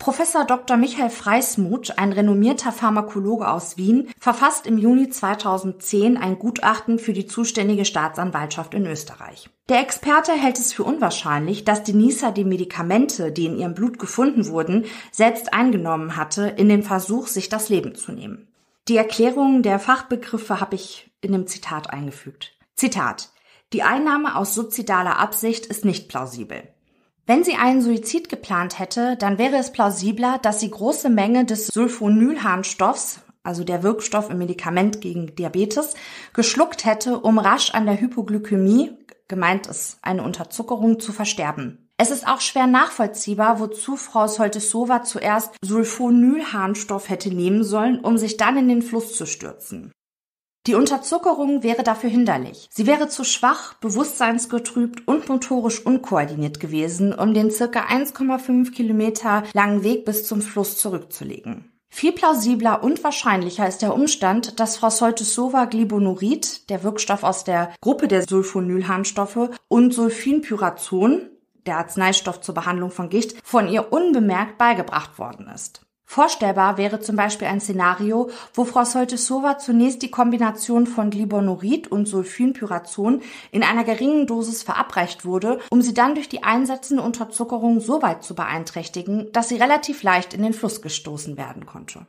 Professor 0.02 0.44
Dr. 0.44 0.76
Michael 0.76 1.10
Freismuth, 1.10 1.96
ein 1.96 2.12
renommierter 2.12 2.72
Pharmakologe 2.72 3.48
aus 3.48 3.76
Wien, 3.76 4.08
verfasst 4.18 4.66
im 4.66 4.76
Juni 4.76 5.10
2010 5.10 6.16
ein 6.16 6.40
Gutachten 6.40 6.98
für 6.98 7.12
die 7.12 7.26
zuständige 7.26 7.84
Staatsanwaltschaft 7.84 8.74
in 8.74 8.84
Österreich. 8.86 9.48
Der 9.68 9.80
Experte 9.80 10.32
hält 10.32 10.58
es 10.58 10.72
für 10.72 10.82
unwahrscheinlich, 10.82 11.64
dass 11.64 11.84
Denisa 11.84 12.32
die 12.32 12.42
Medikamente, 12.42 13.30
die 13.30 13.46
in 13.46 13.56
ihrem 13.56 13.74
Blut 13.74 14.00
gefunden 14.00 14.48
wurden, 14.48 14.86
selbst 15.12 15.54
eingenommen 15.54 16.16
hatte, 16.16 16.48
in 16.48 16.68
den 16.68 16.82
Versuch, 16.82 17.28
sich 17.28 17.48
das 17.48 17.68
Leben 17.68 17.94
zu 17.94 18.10
nehmen. 18.10 18.48
Die 18.88 18.96
Erklärung 18.96 19.62
der 19.62 19.78
Fachbegriffe 19.78 20.60
habe 20.60 20.74
ich 20.74 21.11
in 21.22 21.32
dem 21.32 21.46
Zitat 21.46 21.90
eingefügt. 21.90 22.52
Zitat. 22.76 23.30
Die 23.72 23.82
Einnahme 23.82 24.36
aus 24.36 24.54
suizidaler 24.54 25.18
Absicht 25.18 25.64
ist 25.64 25.84
nicht 25.84 26.08
plausibel. 26.08 26.62
Wenn 27.24 27.44
sie 27.44 27.54
einen 27.54 27.80
Suizid 27.80 28.28
geplant 28.28 28.78
hätte, 28.78 29.16
dann 29.16 29.38
wäre 29.38 29.56
es 29.56 29.72
plausibler, 29.72 30.38
dass 30.42 30.60
sie 30.60 30.70
große 30.70 31.08
Menge 31.08 31.44
des 31.44 31.68
Sulfonylharnstoffs, 31.68 33.20
also 33.44 33.64
der 33.64 33.82
Wirkstoff 33.82 34.28
im 34.28 34.38
Medikament 34.38 35.00
gegen 35.00 35.34
Diabetes, 35.36 35.94
geschluckt 36.34 36.84
hätte, 36.84 37.20
um 37.20 37.38
rasch 37.38 37.70
an 37.72 37.86
der 37.86 38.00
Hypoglykämie, 38.00 38.90
gemeint 39.28 39.68
ist 39.68 39.98
eine 40.02 40.24
Unterzuckerung, 40.24 40.98
zu 40.98 41.12
versterben. 41.12 41.88
Es 41.96 42.10
ist 42.10 42.26
auch 42.26 42.40
schwer 42.40 42.66
nachvollziehbar, 42.66 43.60
wozu 43.60 43.96
Frau 43.96 44.26
Soltesova 44.26 45.04
zuerst 45.04 45.54
Sulfonylharnstoff 45.64 47.08
hätte 47.08 47.32
nehmen 47.32 47.62
sollen, 47.62 48.00
um 48.00 48.18
sich 48.18 48.36
dann 48.36 48.56
in 48.56 48.66
den 48.66 48.82
Fluss 48.82 49.14
zu 49.14 49.24
stürzen. 49.24 49.92
Die 50.68 50.74
Unterzuckerung 50.74 51.64
wäre 51.64 51.82
dafür 51.82 52.08
hinderlich. 52.08 52.68
Sie 52.70 52.86
wäre 52.86 53.08
zu 53.08 53.24
schwach, 53.24 53.74
bewusstseinsgetrübt 53.74 55.08
und 55.08 55.28
motorisch 55.28 55.84
unkoordiniert 55.84 56.60
gewesen, 56.60 57.12
um 57.12 57.34
den 57.34 57.50
circa 57.50 57.86
1,5 57.86 58.70
Kilometer 58.70 59.42
langen 59.54 59.82
Weg 59.82 60.04
bis 60.04 60.24
zum 60.24 60.40
Fluss 60.40 60.78
zurückzulegen. 60.78 61.72
Viel 61.88 62.12
plausibler 62.12 62.84
und 62.84 63.02
wahrscheinlicher 63.02 63.66
ist 63.66 63.82
der 63.82 63.92
Umstand, 63.92 64.60
dass 64.60 64.76
Frau 64.76 64.88
Soltesova 64.88 65.64
Glibonurid, 65.64 66.70
der 66.70 66.84
Wirkstoff 66.84 67.24
aus 67.24 67.42
der 67.42 67.74
Gruppe 67.80 68.06
der 68.06 68.26
Sulfonylharnstoffe, 68.26 69.50
und 69.66 69.92
Sulfinpyrazon, 69.92 71.28
der 71.66 71.78
Arzneistoff 71.78 72.40
zur 72.40 72.54
Behandlung 72.54 72.92
von 72.92 73.08
Gicht, 73.08 73.36
von 73.44 73.68
ihr 73.68 73.92
unbemerkt 73.92 74.58
beigebracht 74.58 75.18
worden 75.18 75.50
ist. 75.52 75.82
Vorstellbar 76.12 76.76
wäre 76.76 77.00
zum 77.00 77.16
Beispiel 77.16 77.48
ein 77.48 77.62
Szenario, 77.62 78.28
wo 78.52 78.66
Frau 78.66 78.84
Soltesova 78.84 79.56
zunächst 79.56 80.02
die 80.02 80.10
Kombination 80.10 80.86
von 80.86 81.08
Glibonurid 81.08 81.90
und 81.90 82.04
Sulfinpyrazon 82.04 83.22
in 83.50 83.62
einer 83.62 83.82
geringen 83.82 84.26
Dosis 84.26 84.62
verabreicht 84.62 85.24
wurde, 85.24 85.58
um 85.70 85.80
sie 85.80 85.94
dann 85.94 86.14
durch 86.14 86.28
die 86.28 86.42
einsetzende 86.42 87.02
Unterzuckerung 87.02 87.80
so 87.80 88.02
weit 88.02 88.24
zu 88.24 88.34
beeinträchtigen, 88.34 89.32
dass 89.32 89.48
sie 89.48 89.56
relativ 89.56 90.02
leicht 90.02 90.34
in 90.34 90.42
den 90.42 90.52
Fluss 90.52 90.82
gestoßen 90.82 91.38
werden 91.38 91.64
konnte. 91.64 92.04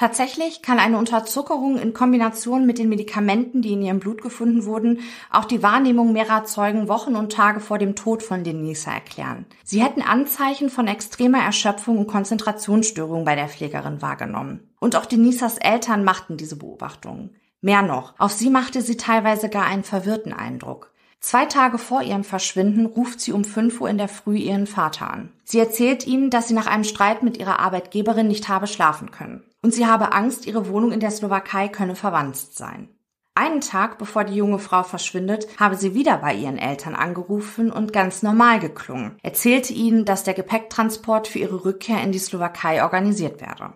Tatsächlich 0.00 0.62
kann 0.62 0.78
eine 0.78 0.96
Unterzuckerung 0.96 1.78
in 1.78 1.92
Kombination 1.92 2.64
mit 2.64 2.78
den 2.78 2.88
Medikamenten, 2.88 3.60
die 3.60 3.74
in 3.74 3.82
ihrem 3.82 4.00
Blut 4.00 4.22
gefunden 4.22 4.64
wurden, 4.64 5.00
auch 5.30 5.44
die 5.44 5.62
Wahrnehmung 5.62 6.14
mehrerer 6.14 6.46
Zeugen 6.46 6.88
Wochen 6.88 7.16
und 7.16 7.32
Tage 7.32 7.60
vor 7.60 7.76
dem 7.76 7.94
Tod 7.96 8.22
von 8.22 8.42
Denisa 8.42 8.94
erklären. 8.94 9.44
Sie 9.62 9.82
hätten 9.82 10.00
Anzeichen 10.00 10.70
von 10.70 10.86
extremer 10.86 11.40
Erschöpfung 11.40 11.98
und 11.98 12.06
Konzentrationsstörung 12.06 13.26
bei 13.26 13.34
der 13.34 13.50
Pflegerin 13.50 14.00
wahrgenommen. 14.00 14.70
Und 14.78 14.96
auch 14.96 15.04
Denisas 15.04 15.58
Eltern 15.58 16.02
machten 16.02 16.38
diese 16.38 16.56
Beobachtungen. 16.56 17.36
Mehr 17.60 17.82
noch, 17.82 18.14
auf 18.18 18.32
sie 18.32 18.48
machte 18.48 18.80
sie 18.80 18.96
teilweise 18.96 19.50
gar 19.50 19.66
einen 19.66 19.84
verwirrten 19.84 20.32
Eindruck. 20.32 20.92
Zwei 21.20 21.44
Tage 21.44 21.76
vor 21.76 22.00
ihrem 22.00 22.24
Verschwinden 22.24 22.86
ruft 22.86 23.20
sie 23.20 23.32
um 23.32 23.44
5 23.44 23.78
Uhr 23.82 23.90
in 23.90 23.98
der 23.98 24.08
Früh 24.08 24.38
ihren 24.38 24.66
Vater 24.66 25.12
an. 25.12 25.28
Sie 25.44 25.58
erzählt 25.58 26.06
ihm, 26.06 26.30
dass 26.30 26.48
sie 26.48 26.54
nach 26.54 26.68
einem 26.68 26.84
Streit 26.84 27.22
mit 27.22 27.36
ihrer 27.36 27.58
Arbeitgeberin 27.58 28.28
nicht 28.28 28.48
habe 28.48 28.66
schlafen 28.66 29.10
können 29.10 29.44
und 29.62 29.74
sie 29.74 29.86
habe 29.86 30.12
Angst, 30.12 30.46
ihre 30.46 30.68
Wohnung 30.68 30.92
in 30.92 31.00
der 31.00 31.10
Slowakei 31.10 31.68
könne 31.68 31.94
verwanzt 31.94 32.56
sein. 32.56 32.88
Einen 33.34 33.60
Tag 33.60 33.98
bevor 33.98 34.24
die 34.24 34.34
junge 34.34 34.58
Frau 34.58 34.82
verschwindet, 34.82 35.46
habe 35.58 35.76
sie 35.76 35.94
wieder 35.94 36.18
bei 36.18 36.34
ihren 36.34 36.58
Eltern 36.58 36.94
angerufen 36.94 37.70
und 37.70 37.92
ganz 37.92 38.22
normal 38.22 38.58
geklungen, 38.58 39.18
erzählte 39.22 39.72
ihnen, 39.72 40.04
dass 40.04 40.24
der 40.24 40.34
Gepäcktransport 40.34 41.28
für 41.28 41.38
ihre 41.38 41.64
Rückkehr 41.64 42.02
in 42.02 42.12
die 42.12 42.18
Slowakei 42.18 42.82
organisiert 42.82 43.40
werde. 43.40 43.72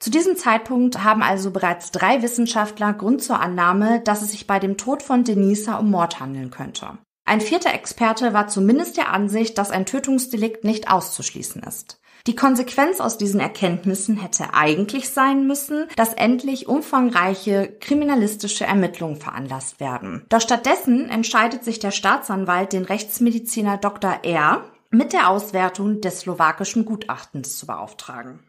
Zu 0.00 0.10
diesem 0.10 0.36
Zeitpunkt 0.36 1.02
haben 1.02 1.22
also 1.22 1.50
bereits 1.50 1.90
drei 1.90 2.22
Wissenschaftler 2.22 2.92
Grund 2.92 3.22
zur 3.22 3.40
Annahme, 3.40 4.00
dass 4.00 4.22
es 4.22 4.30
sich 4.30 4.46
bei 4.46 4.58
dem 4.58 4.76
Tod 4.76 5.02
von 5.02 5.24
Denisa 5.24 5.78
um 5.78 5.90
Mord 5.90 6.20
handeln 6.20 6.50
könnte. 6.50 6.98
Ein 7.24 7.40
vierter 7.40 7.74
Experte 7.74 8.32
war 8.32 8.48
zumindest 8.48 8.96
der 8.96 9.12
Ansicht, 9.12 9.58
dass 9.58 9.70
ein 9.70 9.86
Tötungsdelikt 9.86 10.64
nicht 10.64 10.90
auszuschließen 10.90 11.62
ist. 11.62 12.00
Die 12.28 12.36
Konsequenz 12.36 13.00
aus 13.00 13.16
diesen 13.16 13.40
Erkenntnissen 13.40 14.18
hätte 14.18 14.52
eigentlich 14.52 15.08
sein 15.08 15.46
müssen, 15.46 15.86
dass 15.96 16.12
endlich 16.12 16.68
umfangreiche 16.68 17.74
kriminalistische 17.80 18.66
Ermittlungen 18.66 19.16
veranlasst 19.16 19.80
werden. 19.80 20.26
Doch 20.28 20.42
stattdessen 20.42 21.08
entscheidet 21.08 21.64
sich 21.64 21.78
der 21.78 21.90
Staatsanwalt, 21.90 22.74
den 22.74 22.84
Rechtsmediziner 22.84 23.78
Dr. 23.78 24.24
R. 24.24 24.62
mit 24.90 25.14
der 25.14 25.30
Auswertung 25.30 26.02
des 26.02 26.20
slowakischen 26.20 26.84
Gutachtens 26.84 27.56
zu 27.56 27.64
beauftragen. 27.64 28.40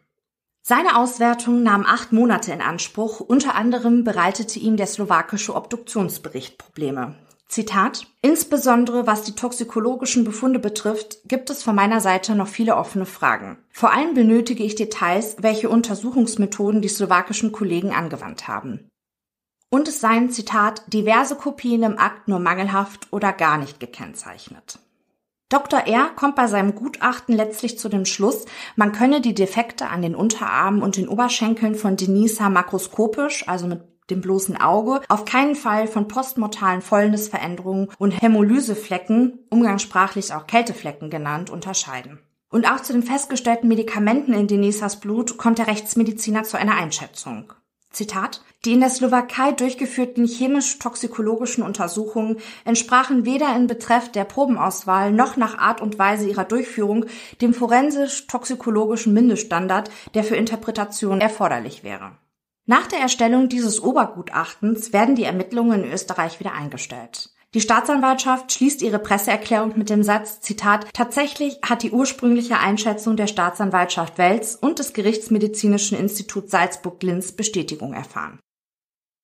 Seine 0.60 0.98
Auswertung 0.98 1.62
nahm 1.62 1.86
acht 1.86 2.12
Monate 2.12 2.52
in 2.52 2.60
Anspruch. 2.60 3.20
Unter 3.20 3.54
anderem 3.54 4.04
bereitete 4.04 4.58
ihm 4.58 4.76
der 4.76 4.88
slowakische 4.88 5.54
Obduktionsbericht 5.54 6.58
Probleme. 6.58 7.14
Zitat, 7.50 8.06
insbesondere 8.22 9.08
was 9.08 9.24
die 9.24 9.34
toxikologischen 9.34 10.22
Befunde 10.22 10.60
betrifft, 10.60 11.18
gibt 11.24 11.50
es 11.50 11.64
von 11.64 11.74
meiner 11.74 12.00
Seite 12.00 12.36
noch 12.36 12.46
viele 12.46 12.76
offene 12.76 13.06
Fragen. 13.06 13.58
Vor 13.72 13.92
allem 13.92 14.14
benötige 14.14 14.62
ich 14.62 14.76
Details, 14.76 15.34
welche 15.40 15.68
Untersuchungsmethoden 15.68 16.80
die 16.80 16.88
slowakischen 16.88 17.50
Kollegen 17.50 17.90
angewandt 17.90 18.46
haben. 18.46 18.88
Und 19.68 19.88
es 19.88 20.00
seien, 20.00 20.30
Zitat, 20.30 20.84
diverse 20.92 21.34
Kopien 21.34 21.82
im 21.82 21.98
Akt 21.98 22.28
nur 22.28 22.38
mangelhaft 22.38 23.08
oder 23.10 23.32
gar 23.32 23.58
nicht 23.58 23.80
gekennzeichnet. 23.80 24.78
Dr. 25.48 25.80
R. 25.80 26.10
kommt 26.14 26.36
bei 26.36 26.46
seinem 26.46 26.76
Gutachten 26.76 27.34
letztlich 27.34 27.80
zu 27.80 27.88
dem 27.88 28.04
Schluss, 28.04 28.44
man 28.76 28.92
könne 28.92 29.20
die 29.20 29.34
Defekte 29.34 29.88
an 29.88 30.02
den 30.02 30.14
Unterarmen 30.14 30.82
und 30.82 30.96
den 30.96 31.08
Oberschenkeln 31.08 31.74
von 31.74 31.96
Denisa 31.96 32.48
makroskopisch, 32.48 33.48
also 33.48 33.66
mit 33.66 33.89
dem 34.10 34.20
bloßen 34.20 34.60
Auge, 34.60 35.00
auf 35.08 35.24
keinen 35.24 35.54
Fall 35.54 35.86
von 35.86 36.08
postmortalen 36.08 36.82
Fäulnisveränderungen 36.82 37.88
und 37.98 38.20
Hämolyseflecken, 38.20 39.38
umgangssprachlich 39.50 40.34
auch 40.34 40.46
Kälteflecken 40.46 41.10
genannt, 41.10 41.50
unterscheiden. 41.50 42.18
Und 42.50 42.70
auch 42.70 42.80
zu 42.80 42.92
den 42.92 43.04
festgestellten 43.04 43.68
Medikamenten 43.68 44.32
in 44.32 44.48
Denisas 44.48 44.98
Blut 44.98 45.38
kommt 45.38 45.58
der 45.58 45.68
Rechtsmediziner 45.68 46.42
zu 46.42 46.58
einer 46.58 46.74
Einschätzung. 46.74 47.52
Zitat, 47.90 48.42
die 48.64 48.72
in 48.72 48.80
der 48.80 48.90
Slowakei 48.90 49.52
durchgeführten 49.52 50.26
chemisch-toxikologischen 50.26 51.62
Untersuchungen 51.64 52.38
entsprachen 52.64 53.24
weder 53.24 53.54
in 53.56 53.66
Betreff 53.66 54.12
der 54.12 54.24
Probenauswahl 54.24 55.12
noch 55.12 55.36
nach 55.36 55.58
Art 55.58 55.80
und 55.80 55.98
Weise 55.98 56.28
ihrer 56.28 56.44
Durchführung 56.44 57.06
dem 57.40 57.52
forensisch-toxikologischen 57.52 59.12
Mindeststandard, 59.12 59.90
der 60.14 60.22
für 60.22 60.36
Interpretation 60.36 61.20
erforderlich 61.20 61.82
wäre. 61.82 62.12
Nach 62.70 62.86
der 62.86 63.00
Erstellung 63.00 63.48
dieses 63.48 63.82
Obergutachtens 63.82 64.92
werden 64.92 65.16
die 65.16 65.24
Ermittlungen 65.24 65.82
in 65.82 65.92
Österreich 65.92 66.38
wieder 66.38 66.52
eingestellt. 66.52 67.30
Die 67.52 67.60
Staatsanwaltschaft 67.60 68.52
schließt 68.52 68.82
ihre 68.82 69.00
Presseerklärung 69.00 69.76
mit 69.76 69.90
dem 69.90 70.04
Satz, 70.04 70.40
Zitat, 70.40 70.86
tatsächlich 70.92 71.58
hat 71.68 71.82
die 71.82 71.90
ursprüngliche 71.90 72.60
Einschätzung 72.60 73.16
der 73.16 73.26
Staatsanwaltschaft 73.26 74.18
Wels 74.18 74.54
und 74.54 74.78
des 74.78 74.92
Gerichtsmedizinischen 74.92 75.98
Instituts 75.98 76.52
Salzburg-Linz 76.52 77.32
Bestätigung 77.32 77.92
erfahren. 77.92 78.38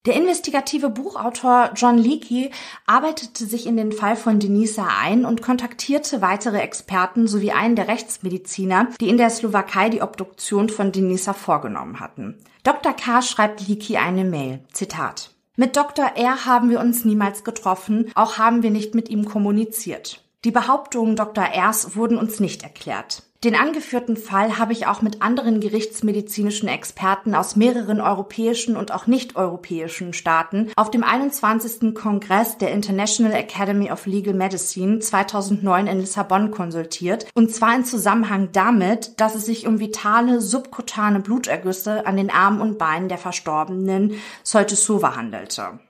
Der 0.07 0.15
investigative 0.15 0.89
Buchautor 0.89 1.73
John 1.75 1.99
Leakey 1.99 2.53
arbeitete 2.87 3.45
sich 3.45 3.67
in 3.67 3.77
den 3.77 3.91
Fall 3.91 4.15
von 4.15 4.39
Denisa 4.39 4.87
ein 5.01 5.25
und 5.25 5.43
kontaktierte 5.43 6.23
weitere 6.23 6.61
Experten 6.61 7.27
sowie 7.27 7.51
einen 7.51 7.75
der 7.75 7.89
Rechtsmediziner, 7.89 8.87
die 9.01 9.09
in 9.09 9.19
der 9.19 9.31
Slowakei 9.31 9.89
die 9.89 10.03
Obduktion 10.03 10.69
von 10.69 10.93
Denisa 10.93 11.33
vorgenommen 11.33 11.99
hatten. 11.99 12.39
Dr. 12.63 12.93
K. 12.93 13.21
schreibt 13.21 13.67
Leakey 13.67 13.97
eine 13.97 14.25
Mail. 14.25 14.61
Zitat. 14.73 15.33
Mit 15.57 15.77
Dr. 15.77 16.13
R. 16.15 16.47
haben 16.47 16.71
wir 16.71 16.79
uns 16.79 17.05
niemals 17.05 17.43
getroffen, 17.43 18.13
auch 18.15 18.39
haben 18.39 18.63
wir 18.63 18.71
nicht 18.71 18.95
mit 18.95 19.09
ihm 19.09 19.25
kommuniziert. 19.25 20.23
Die 20.47 20.53
Behauptungen 20.53 21.17
Dr. 21.17 21.43
Rs 21.43 21.97
wurden 21.97 22.19
uns 22.19 22.39
nicht 22.39 22.63
erklärt. 22.63 23.25
Den 23.43 23.57
angeführten 23.57 24.17
Fall 24.17 24.59
habe 24.59 24.73
ich 24.73 24.87
auch 24.87 25.03
mit 25.03 25.21
anderen 25.21 25.59
gerichtsmedizinischen 25.59 26.69
Experten 26.69 27.35
aus 27.35 27.57
mehreren 27.57 28.01
europäischen 28.01 28.77
und 28.77 28.93
auch 28.93 29.09
nicht-europäischen 29.09 30.13
Staaten 30.13 30.71
auf 30.77 30.93
dem 30.93 31.03
21. 31.03 31.97
Kongress 31.97 32.59
der 32.59 32.71
International 32.71 33.33
Academy 33.33 33.91
of 33.91 34.07
Legal 34.07 34.35
Medicine 34.35 35.01
2009 35.01 35.89
in 35.89 35.99
Lissabon 35.99 36.53
konsultiert, 36.53 37.27
und 37.35 37.53
zwar 37.53 37.75
in 37.75 37.85
Zusammenhang 37.85 38.51
damit, 38.53 39.21
dass 39.21 39.35
es 39.35 39.47
sich 39.47 39.67
um 39.67 39.81
vitale 39.81 40.41
subkutane 40.41 41.19
Blutergüsse 41.19 42.07
an 42.07 42.17
den 42.17 42.31
Armen 42.31 42.61
und 42.61 42.79
Beinen 42.79 43.09
der 43.09 43.19
Verstorbenen 43.19 44.21
Soltesova 44.45 45.17
handelte. 45.17 45.81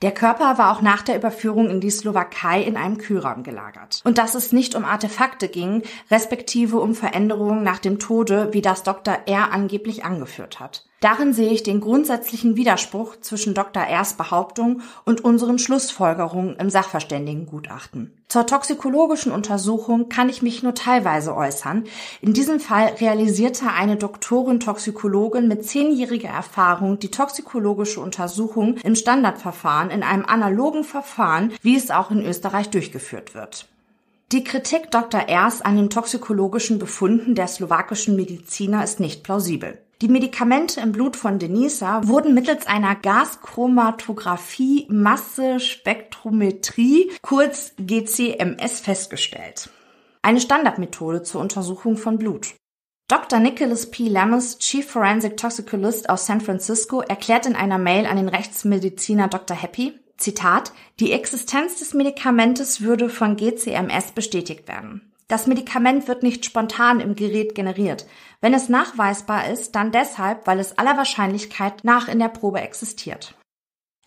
Der 0.00 0.12
Körper 0.12 0.58
war 0.58 0.70
auch 0.70 0.80
nach 0.80 1.02
der 1.02 1.16
Überführung 1.16 1.70
in 1.70 1.80
die 1.80 1.90
Slowakei 1.90 2.62
in 2.62 2.76
einem 2.76 2.98
Kühlraum 2.98 3.42
gelagert. 3.42 4.00
Und 4.04 4.18
dass 4.18 4.36
es 4.36 4.52
nicht 4.52 4.76
um 4.76 4.84
Artefakte 4.84 5.48
ging, 5.48 5.82
respektive 6.08 6.78
um 6.78 6.94
Veränderungen 6.94 7.64
nach 7.64 7.80
dem 7.80 7.98
Tode, 7.98 8.52
wie 8.52 8.62
das 8.62 8.84
Dr. 8.84 9.18
R. 9.26 9.50
angeblich 9.50 10.04
angeführt 10.04 10.60
hat. 10.60 10.87
Darin 11.00 11.32
sehe 11.32 11.50
ich 11.50 11.62
den 11.62 11.80
grundsätzlichen 11.80 12.56
Widerspruch 12.56 13.20
zwischen 13.20 13.54
Dr. 13.54 13.84
Rs 13.84 14.14
Behauptung 14.14 14.82
und 15.04 15.24
unseren 15.24 15.60
Schlussfolgerungen 15.60 16.56
im 16.56 16.70
Sachverständigengutachten. 16.70 18.12
Zur 18.26 18.46
toxikologischen 18.46 19.30
Untersuchung 19.30 20.08
kann 20.08 20.28
ich 20.28 20.42
mich 20.42 20.64
nur 20.64 20.74
teilweise 20.74 21.36
äußern. 21.36 21.84
In 22.20 22.32
diesem 22.32 22.58
Fall 22.58 22.94
realisierte 23.00 23.70
eine 23.70 23.94
Doktorin 23.94 24.58
Toxikologin 24.58 25.46
mit 25.46 25.64
zehnjähriger 25.64 26.30
Erfahrung 26.30 26.98
die 26.98 27.12
toxikologische 27.12 28.00
Untersuchung 28.00 28.76
im 28.78 28.96
Standardverfahren 28.96 29.90
in 29.90 30.02
einem 30.02 30.24
analogen 30.24 30.82
Verfahren, 30.82 31.52
wie 31.62 31.76
es 31.76 31.92
auch 31.92 32.10
in 32.10 32.26
Österreich 32.26 32.70
durchgeführt 32.70 33.36
wird. 33.36 33.68
Die 34.32 34.42
Kritik 34.42 34.90
Dr. 34.90 35.26
Rs 35.30 35.62
an 35.62 35.76
den 35.76 35.90
toxikologischen 35.90 36.80
Befunden 36.80 37.36
der 37.36 37.46
slowakischen 37.46 38.16
Mediziner 38.16 38.82
ist 38.82 38.98
nicht 38.98 39.22
plausibel. 39.22 39.78
Die 40.00 40.08
Medikamente 40.08 40.80
im 40.80 40.92
Blut 40.92 41.16
von 41.16 41.40
Denisa 41.40 42.06
wurden 42.06 42.32
mittels 42.32 42.68
einer 42.68 42.94
Gaschromatographie 42.94 44.86
Massespektrometrie, 44.88 47.10
kurz 47.20 47.72
GCMS, 47.78 48.78
festgestellt. 48.78 49.70
Eine 50.22 50.40
Standardmethode 50.40 51.24
zur 51.24 51.40
Untersuchung 51.40 51.96
von 51.96 52.16
Blut. 52.16 52.54
Dr. 53.08 53.40
Nicholas 53.40 53.90
P. 53.90 54.06
Lamus, 54.06 54.58
Chief 54.58 54.88
Forensic 54.88 55.36
Toxicologist 55.36 56.08
aus 56.10 56.26
San 56.26 56.40
Francisco, 56.40 57.00
erklärt 57.00 57.46
in 57.46 57.56
einer 57.56 57.78
Mail 57.78 58.06
an 58.06 58.18
den 58.18 58.28
Rechtsmediziner 58.28 59.26
Dr. 59.26 59.56
Happy, 59.56 59.98
Zitat, 60.16 60.72
die 61.00 61.10
Existenz 61.10 61.80
des 61.80 61.92
Medikamentes 61.94 62.82
würde 62.82 63.08
von 63.08 63.36
GCMS 63.36 64.12
bestätigt 64.12 64.68
werden. 64.68 65.12
Das 65.28 65.46
Medikament 65.46 66.08
wird 66.08 66.22
nicht 66.22 66.46
spontan 66.46 67.00
im 67.00 67.14
Gerät 67.14 67.54
generiert. 67.54 68.06
Wenn 68.40 68.54
es 68.54 68.70
nachweisbar 68.70 69.48
ist, 69.48 69.74
dann 69.74 69.92
deshalb, 69.92 70.46
weil 70.46 70.58
es 70.58 70.78
aller 70.78 70.96
Wahrscheinlichkeit 70.96 71.84
nach 71.84 72.08
in 72.08 72.18
der 72.18 72.28
Probe 72.28 72.62
existiert. 72.62 73.34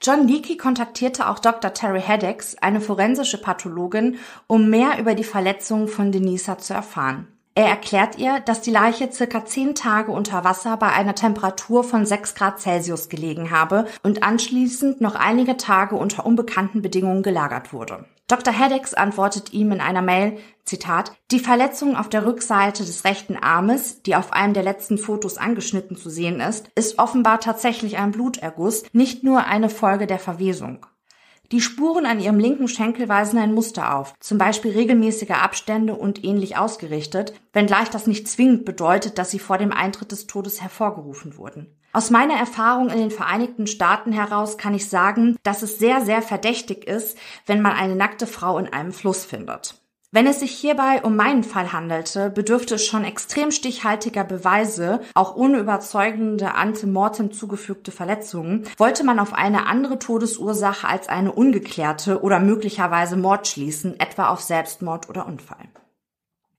John 0.02 0.28
Leakey 0.28 0.58
kontaktierte 0.58 1.30
auch 1.30 1.38
Dr. 1.38 1.74
Terry 1.76 2.02
Haddix, 2.02 2.56
eine 2.58 2.82
forensische 2.82 3.40
Pathologin, 3.40 4.18
um 4.48 4.68
mehr 4.72 4.98
über 4.98 5.14
die 5.14 5.24
Verletzungen 5.24 5.88
von 5.88 6.12
Denisa 6.12 6.58
zu 6.58 6.74
erfahren. 6.74 7.28
Er 7.54 7.68
erklärt 7.68 8.18
ihr, 8.18 8.40
dass 8.40 8.62
die 8.62 8.72
Leiche 8.72 9.12
circa 9.12 9.46
zehn 9.46 9.76
Tage 9.76 10.12
unter 10.12 10.44
Wasser 10.44 10.78
bei 10.78 10.88
einer 10.88 11.14
Temperatur 11.14 11.84
von 11.84 12.06
6 12.06 12.34
Grad 12.34 12.60
Celsius 12.60 13.10
gelegen 13.10 13.52
habe 13.52 13.86
und 14.02 14.24
anschließend 14.24 15.02
noch 15.02 15.14
einige 15.14 15.58
Tage 15.58 15.96
unter 15.96 16.26
unbekannten 16.26 16.82
Bedingungen 16.82 17.22
gelagert 17.22 17.74
wurde. 17.74 18.06
Dr. 18.32 18.58
Haddix 18.58 18.94
antwortet 18.94 19.52
ihm 19.52 19.74
in 19.74 19.82
einer 19.82 20.02
Mail, 20.02 20.38
Zitat, 20.64 21.12
die 21.32 21.40
Verletzung 21.40 21.98
auf 21.98 22.08
der 22.08 22.26
Rückseite 22.26 22.86
des 22.86 23.04
rechten 23.04 23.36
Armes, 23.36 24.04
die 24.04 24.16
auf 24.16 24.32
einem 24.32 24.54
der 24.54 24.64
letzten 24.64 24.98
Fotos 24.98 25.38
angeschnitten 25.38 25.98
zu 25.98 26.10
sehen 26.10 26.40
ist, 26.40 26.70
ist 26.76 26.98
offenbar 26.98 27.42
tatsächlich 27.42 27.98
ein 27.98 28.12
Bluterguss, 28.12 28.84
nicht 28.94 29.26
nur 29.26 29.48
eine 29.48 29.70
Folge 29.70 30.08
der 30.08 30.18
Verwesung. 30.18 30.86
Die 31.52 31.60
Spuren 31.60 32.06
an 32.06 32.22
ihrem 32.22 32.40
linken 32.40 32.70
Schenkel 32.70 33.10
weisen 33.10 33.38
ein 33.38 33.54
Muster 33.54 33.98
auf, 33.98 34.14
zum 34.22 34.38
Beispiel 34.38 34.72
regelmäßige 34.72 35.32
Abstände 35.32 35.94
und 35.96 36.24
ähnlich 36.24 36.56
ausgerichtet, 36.56 37.34
wenngleich 37.52 37.90
das 37.90 38.08
nicht 38.08 38.30
zwingend 38.30 38.64
bedeutet, 38.64 39.18
dass 39.18 39.32
sie 39.32 39.40
vor 39.40 39.58
dem 39.58 39.74
Eintritt 39.74 40.14
des 40.14 40.28
Todes 40.28 40.62
hervorgerufen 40.62 41.36
wurden. 41.36 41.76
Aus 41.94 42.10
meiner 42.10 42.36
Erfahrung 42.36 42.90
in 42.90 43.00
den 43.00 43.12
Vereinigten 43.12 43.68
Staaten 43.68 44.14
heraus 44.14 44.58
kann 44.58 44.74
ich 44.74 44.90
sagen, 44.90 45.38
dass 45.44 45.62
es 45.62 45.78
sehr, 45.78 46.00
sehr 46.00 46.22
verdächtig 46.22 46.88
ist, 46.88 47.18
wenn 47.46 47.62
man 47.62 47.74
eine 47.74 47.96
nackte 47.96 48.28
Frau 48.28 48.58
in 48.58 48.72
einem 48.72 48.94
Fluss 48.94 49.26
findet. 49.26 49.76
Wenn 50.14 50.28
es 50.28 50.40
sich 50.42 50.52
hierbei 50.52 51.02
um 51.04 51.16
meinen 51.16 51.44
Fall 51.44 51.72
handelte, 51.72 52.30
bedürfte 52.30 52.76
es 52.76 52.86
schon 52.86 53.04
extrem 53.04 53.52
stichhaltiger 53.52 54.24
Beweise, 54.24 55.02
auch 55.14 55.36
ohne 55.36 55.58
überzeugende 55.58 56.56
Antemortem 56.56 57.32
zugefügte 57.32 57.92
Verletzungen, 57.92 58.66
wollte 58.78 59.06
man 59.06 59.20
auf 59.20 59.34
eine 59.34 59.68
andere 59.68 60.00
Todesursache 60.00 60.88
als 60.88 61.08
eine 61.08 61.32
ungeklärte 61.32 62.22
oder 62.22 62.40
möglicherweise 62.40 63.16
Mord 63.18 63.48
schließen, 63.48 64.00
etwa 64.00 64.30
auf 64.30 64.42
Selbstmord 64.42 65.10
oder 65.10 65.26
Unfall. 65.28 65.70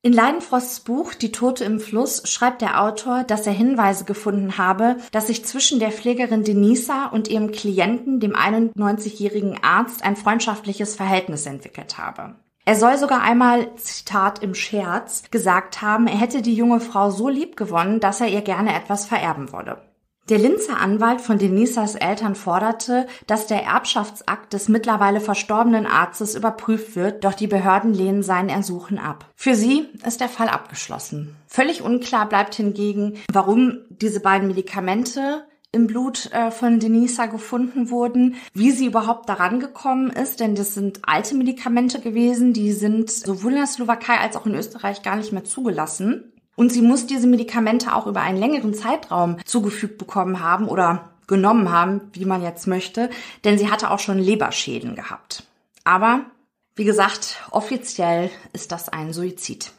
In 0.05 0.13
Leidenfrosts 0.13 0.81
Buch 0.81 1.15
Die 1.15 1.31
Tote 1.31 1.63
im 1.63 1.79
Fluss 1.79 2.29
schreibt 2.29 2.61
der 2.61 2.83
Autor, 2.83 3.23
dass 3.23 3.47
er 3.47 3.53
Hinweise 3.53 4.05
gefunden 4.05 4.59
habe, 4.59 4.97
dass 5.13 5.29
sich 5.29 5.45
zwischen 5.45 5.79
der 5.79 5.93
Pflegerin 5.93 6.43
Denisa 6.43 7.07
und 7.07 7.29
ihrem 7.29 7.53
Klienten, 7.53 8.19
dem 8.19 8.35
91-jährigen 8.35 9.63
Arzt, 9.63 10.03
ein 10.05 10.17
freundschaftliches 10.17 10.97
Verhältnis 10.97 11.47
entwickelt 11.47 11.99
habe. 11.99 12.35
Er 12.65 12.75
soll 12.75 12.99
sogar 12.99 13.23
einmal, 13.23 13.77
Zitat 13.77 14.43
im 14.43 14.57
Scherz, 14.57 15.23
gesagt 15.31 15.83
haben, 15.83 16.09
er 16.09 16.19
hätte 16.19 16.43
die 16.43 16.55
junge 16.55 16.81
Frau 16.81 17.11
so 17.11 17.29
lieb 17.29 17.57
gewonnen, 17.57 18.01
dass 18.01 18.21
er 18.21 18.27
ihr 18.27 18.43
gerne 18.43 18.75
etwas 18.75 19.07
vererben 19.07 19.53
wolle. 19.53 19.83
Der 20.29 20.39
Linzer 20.39 20.79
Anwalt 20.79 21.21
von 21.21 21.39
Denisas 21.39 21.97
Eltern 21.97 22.37
forderte, 22.37 23.09
dass 23.27 23.49
der 23.49 23.65
Erbschaftsakt 23.65 24.53
des 24.53 24.69
mittlerweile 24.69 25.21
verstorbenen 25.21 25.85
Arztes 25.85 26.37
überprüft 26.37 26.95
wird, 26.95 27.25
doch 27.25 27.35
die 27.35 27.49
Behörden 27.49 27.93
lehnen 27.93 28.23
sein 28.23 28.49
Ersuchen 28.49 28.99
ab. 28.99 29.27
Für 29.35 29.57
sie 29.57 29.89
ist 30.07 30.21
der 30.21 30.29
Fall 30.29 30.49
abgeschlossen. 30.49 31.35
Völlig 31.49 31.83
unklar 31.83 32.29
bleibt 32.29 32.55
hingegen, 32.55 33.19
warum 33.33 33.79
diese 33.89 34.21
beiden 34.21 34.47
Medikamente 34.47 35.45
im 35.73 35.87
Blut 35.87 36.31
äh, 36.33 36.51
von 36.51 36.79
Denisa 36.79 37.27
gefunden 37.27 37.91
wurden, 37.91 38.37
wie 38.53 38.71
sie 38.71 38.87
überhaupt 38.87 39.29
daran 39.29 39.59
gekommen 39.59 40.11
ist, 40.11 40.39
denn 40.39 40.55
das 40.55 40.75
sind 40.75 41.01
alte 41.03 41.35
Medikamente 41.35 41.99
gewesen, 41.99 42.53
die 42.53 42.73
sind 42.73 43.11
sowohl 43.11 43.53
in 43.53 43.59
der 43.59 43.67
Slowakei 43.67 44.19
als 44.19 44.37
auch 44.37 44.47
in 44.47 44.55
Österreich 44.55 45.03
gar 45.03 45.17
nicht 45.17 45.33
mehr 45.33 45.45
zugelassen. 45.45 46.32
Und 46.57 46.73
sie 46.73 46.83
muss 46.83 47.07
diese 47.07 47.27
Medikamente 47.27 47.95
auch 47.95 48.07
über 48.07 48.21
einen 48.21 48.39
längeren 48.39 48.75
Zeitraum 48.75 49.37
zugefügt 49.45 49.99
bekommen 49.99 50.41
haben 50.41 50.69
oder 50.69 51.11
genommen 51.27 51.71
haben, 51.71 52.03
wie 52.13 52.25
man 52.25 52.43
jetzt 52.43 52.67
möchte, 52.67 53.09
denn 53.45 53.59
sie 53.59 53.71
hatte 53.71 53.91
auch 53.91 54.01
schon 54.01 54.19
Leberschäden 54.19 54.95
gehabt. 54.95 55.45
Aber 55.85 56.27
Wie 56.75 56.85
gesagt, 56.85 57.37
offiziell 57.51 58.31
ist 58.55 58.73
das 58.73 58.89
ein 58.89 59.13
Suizid. 59.13 59.73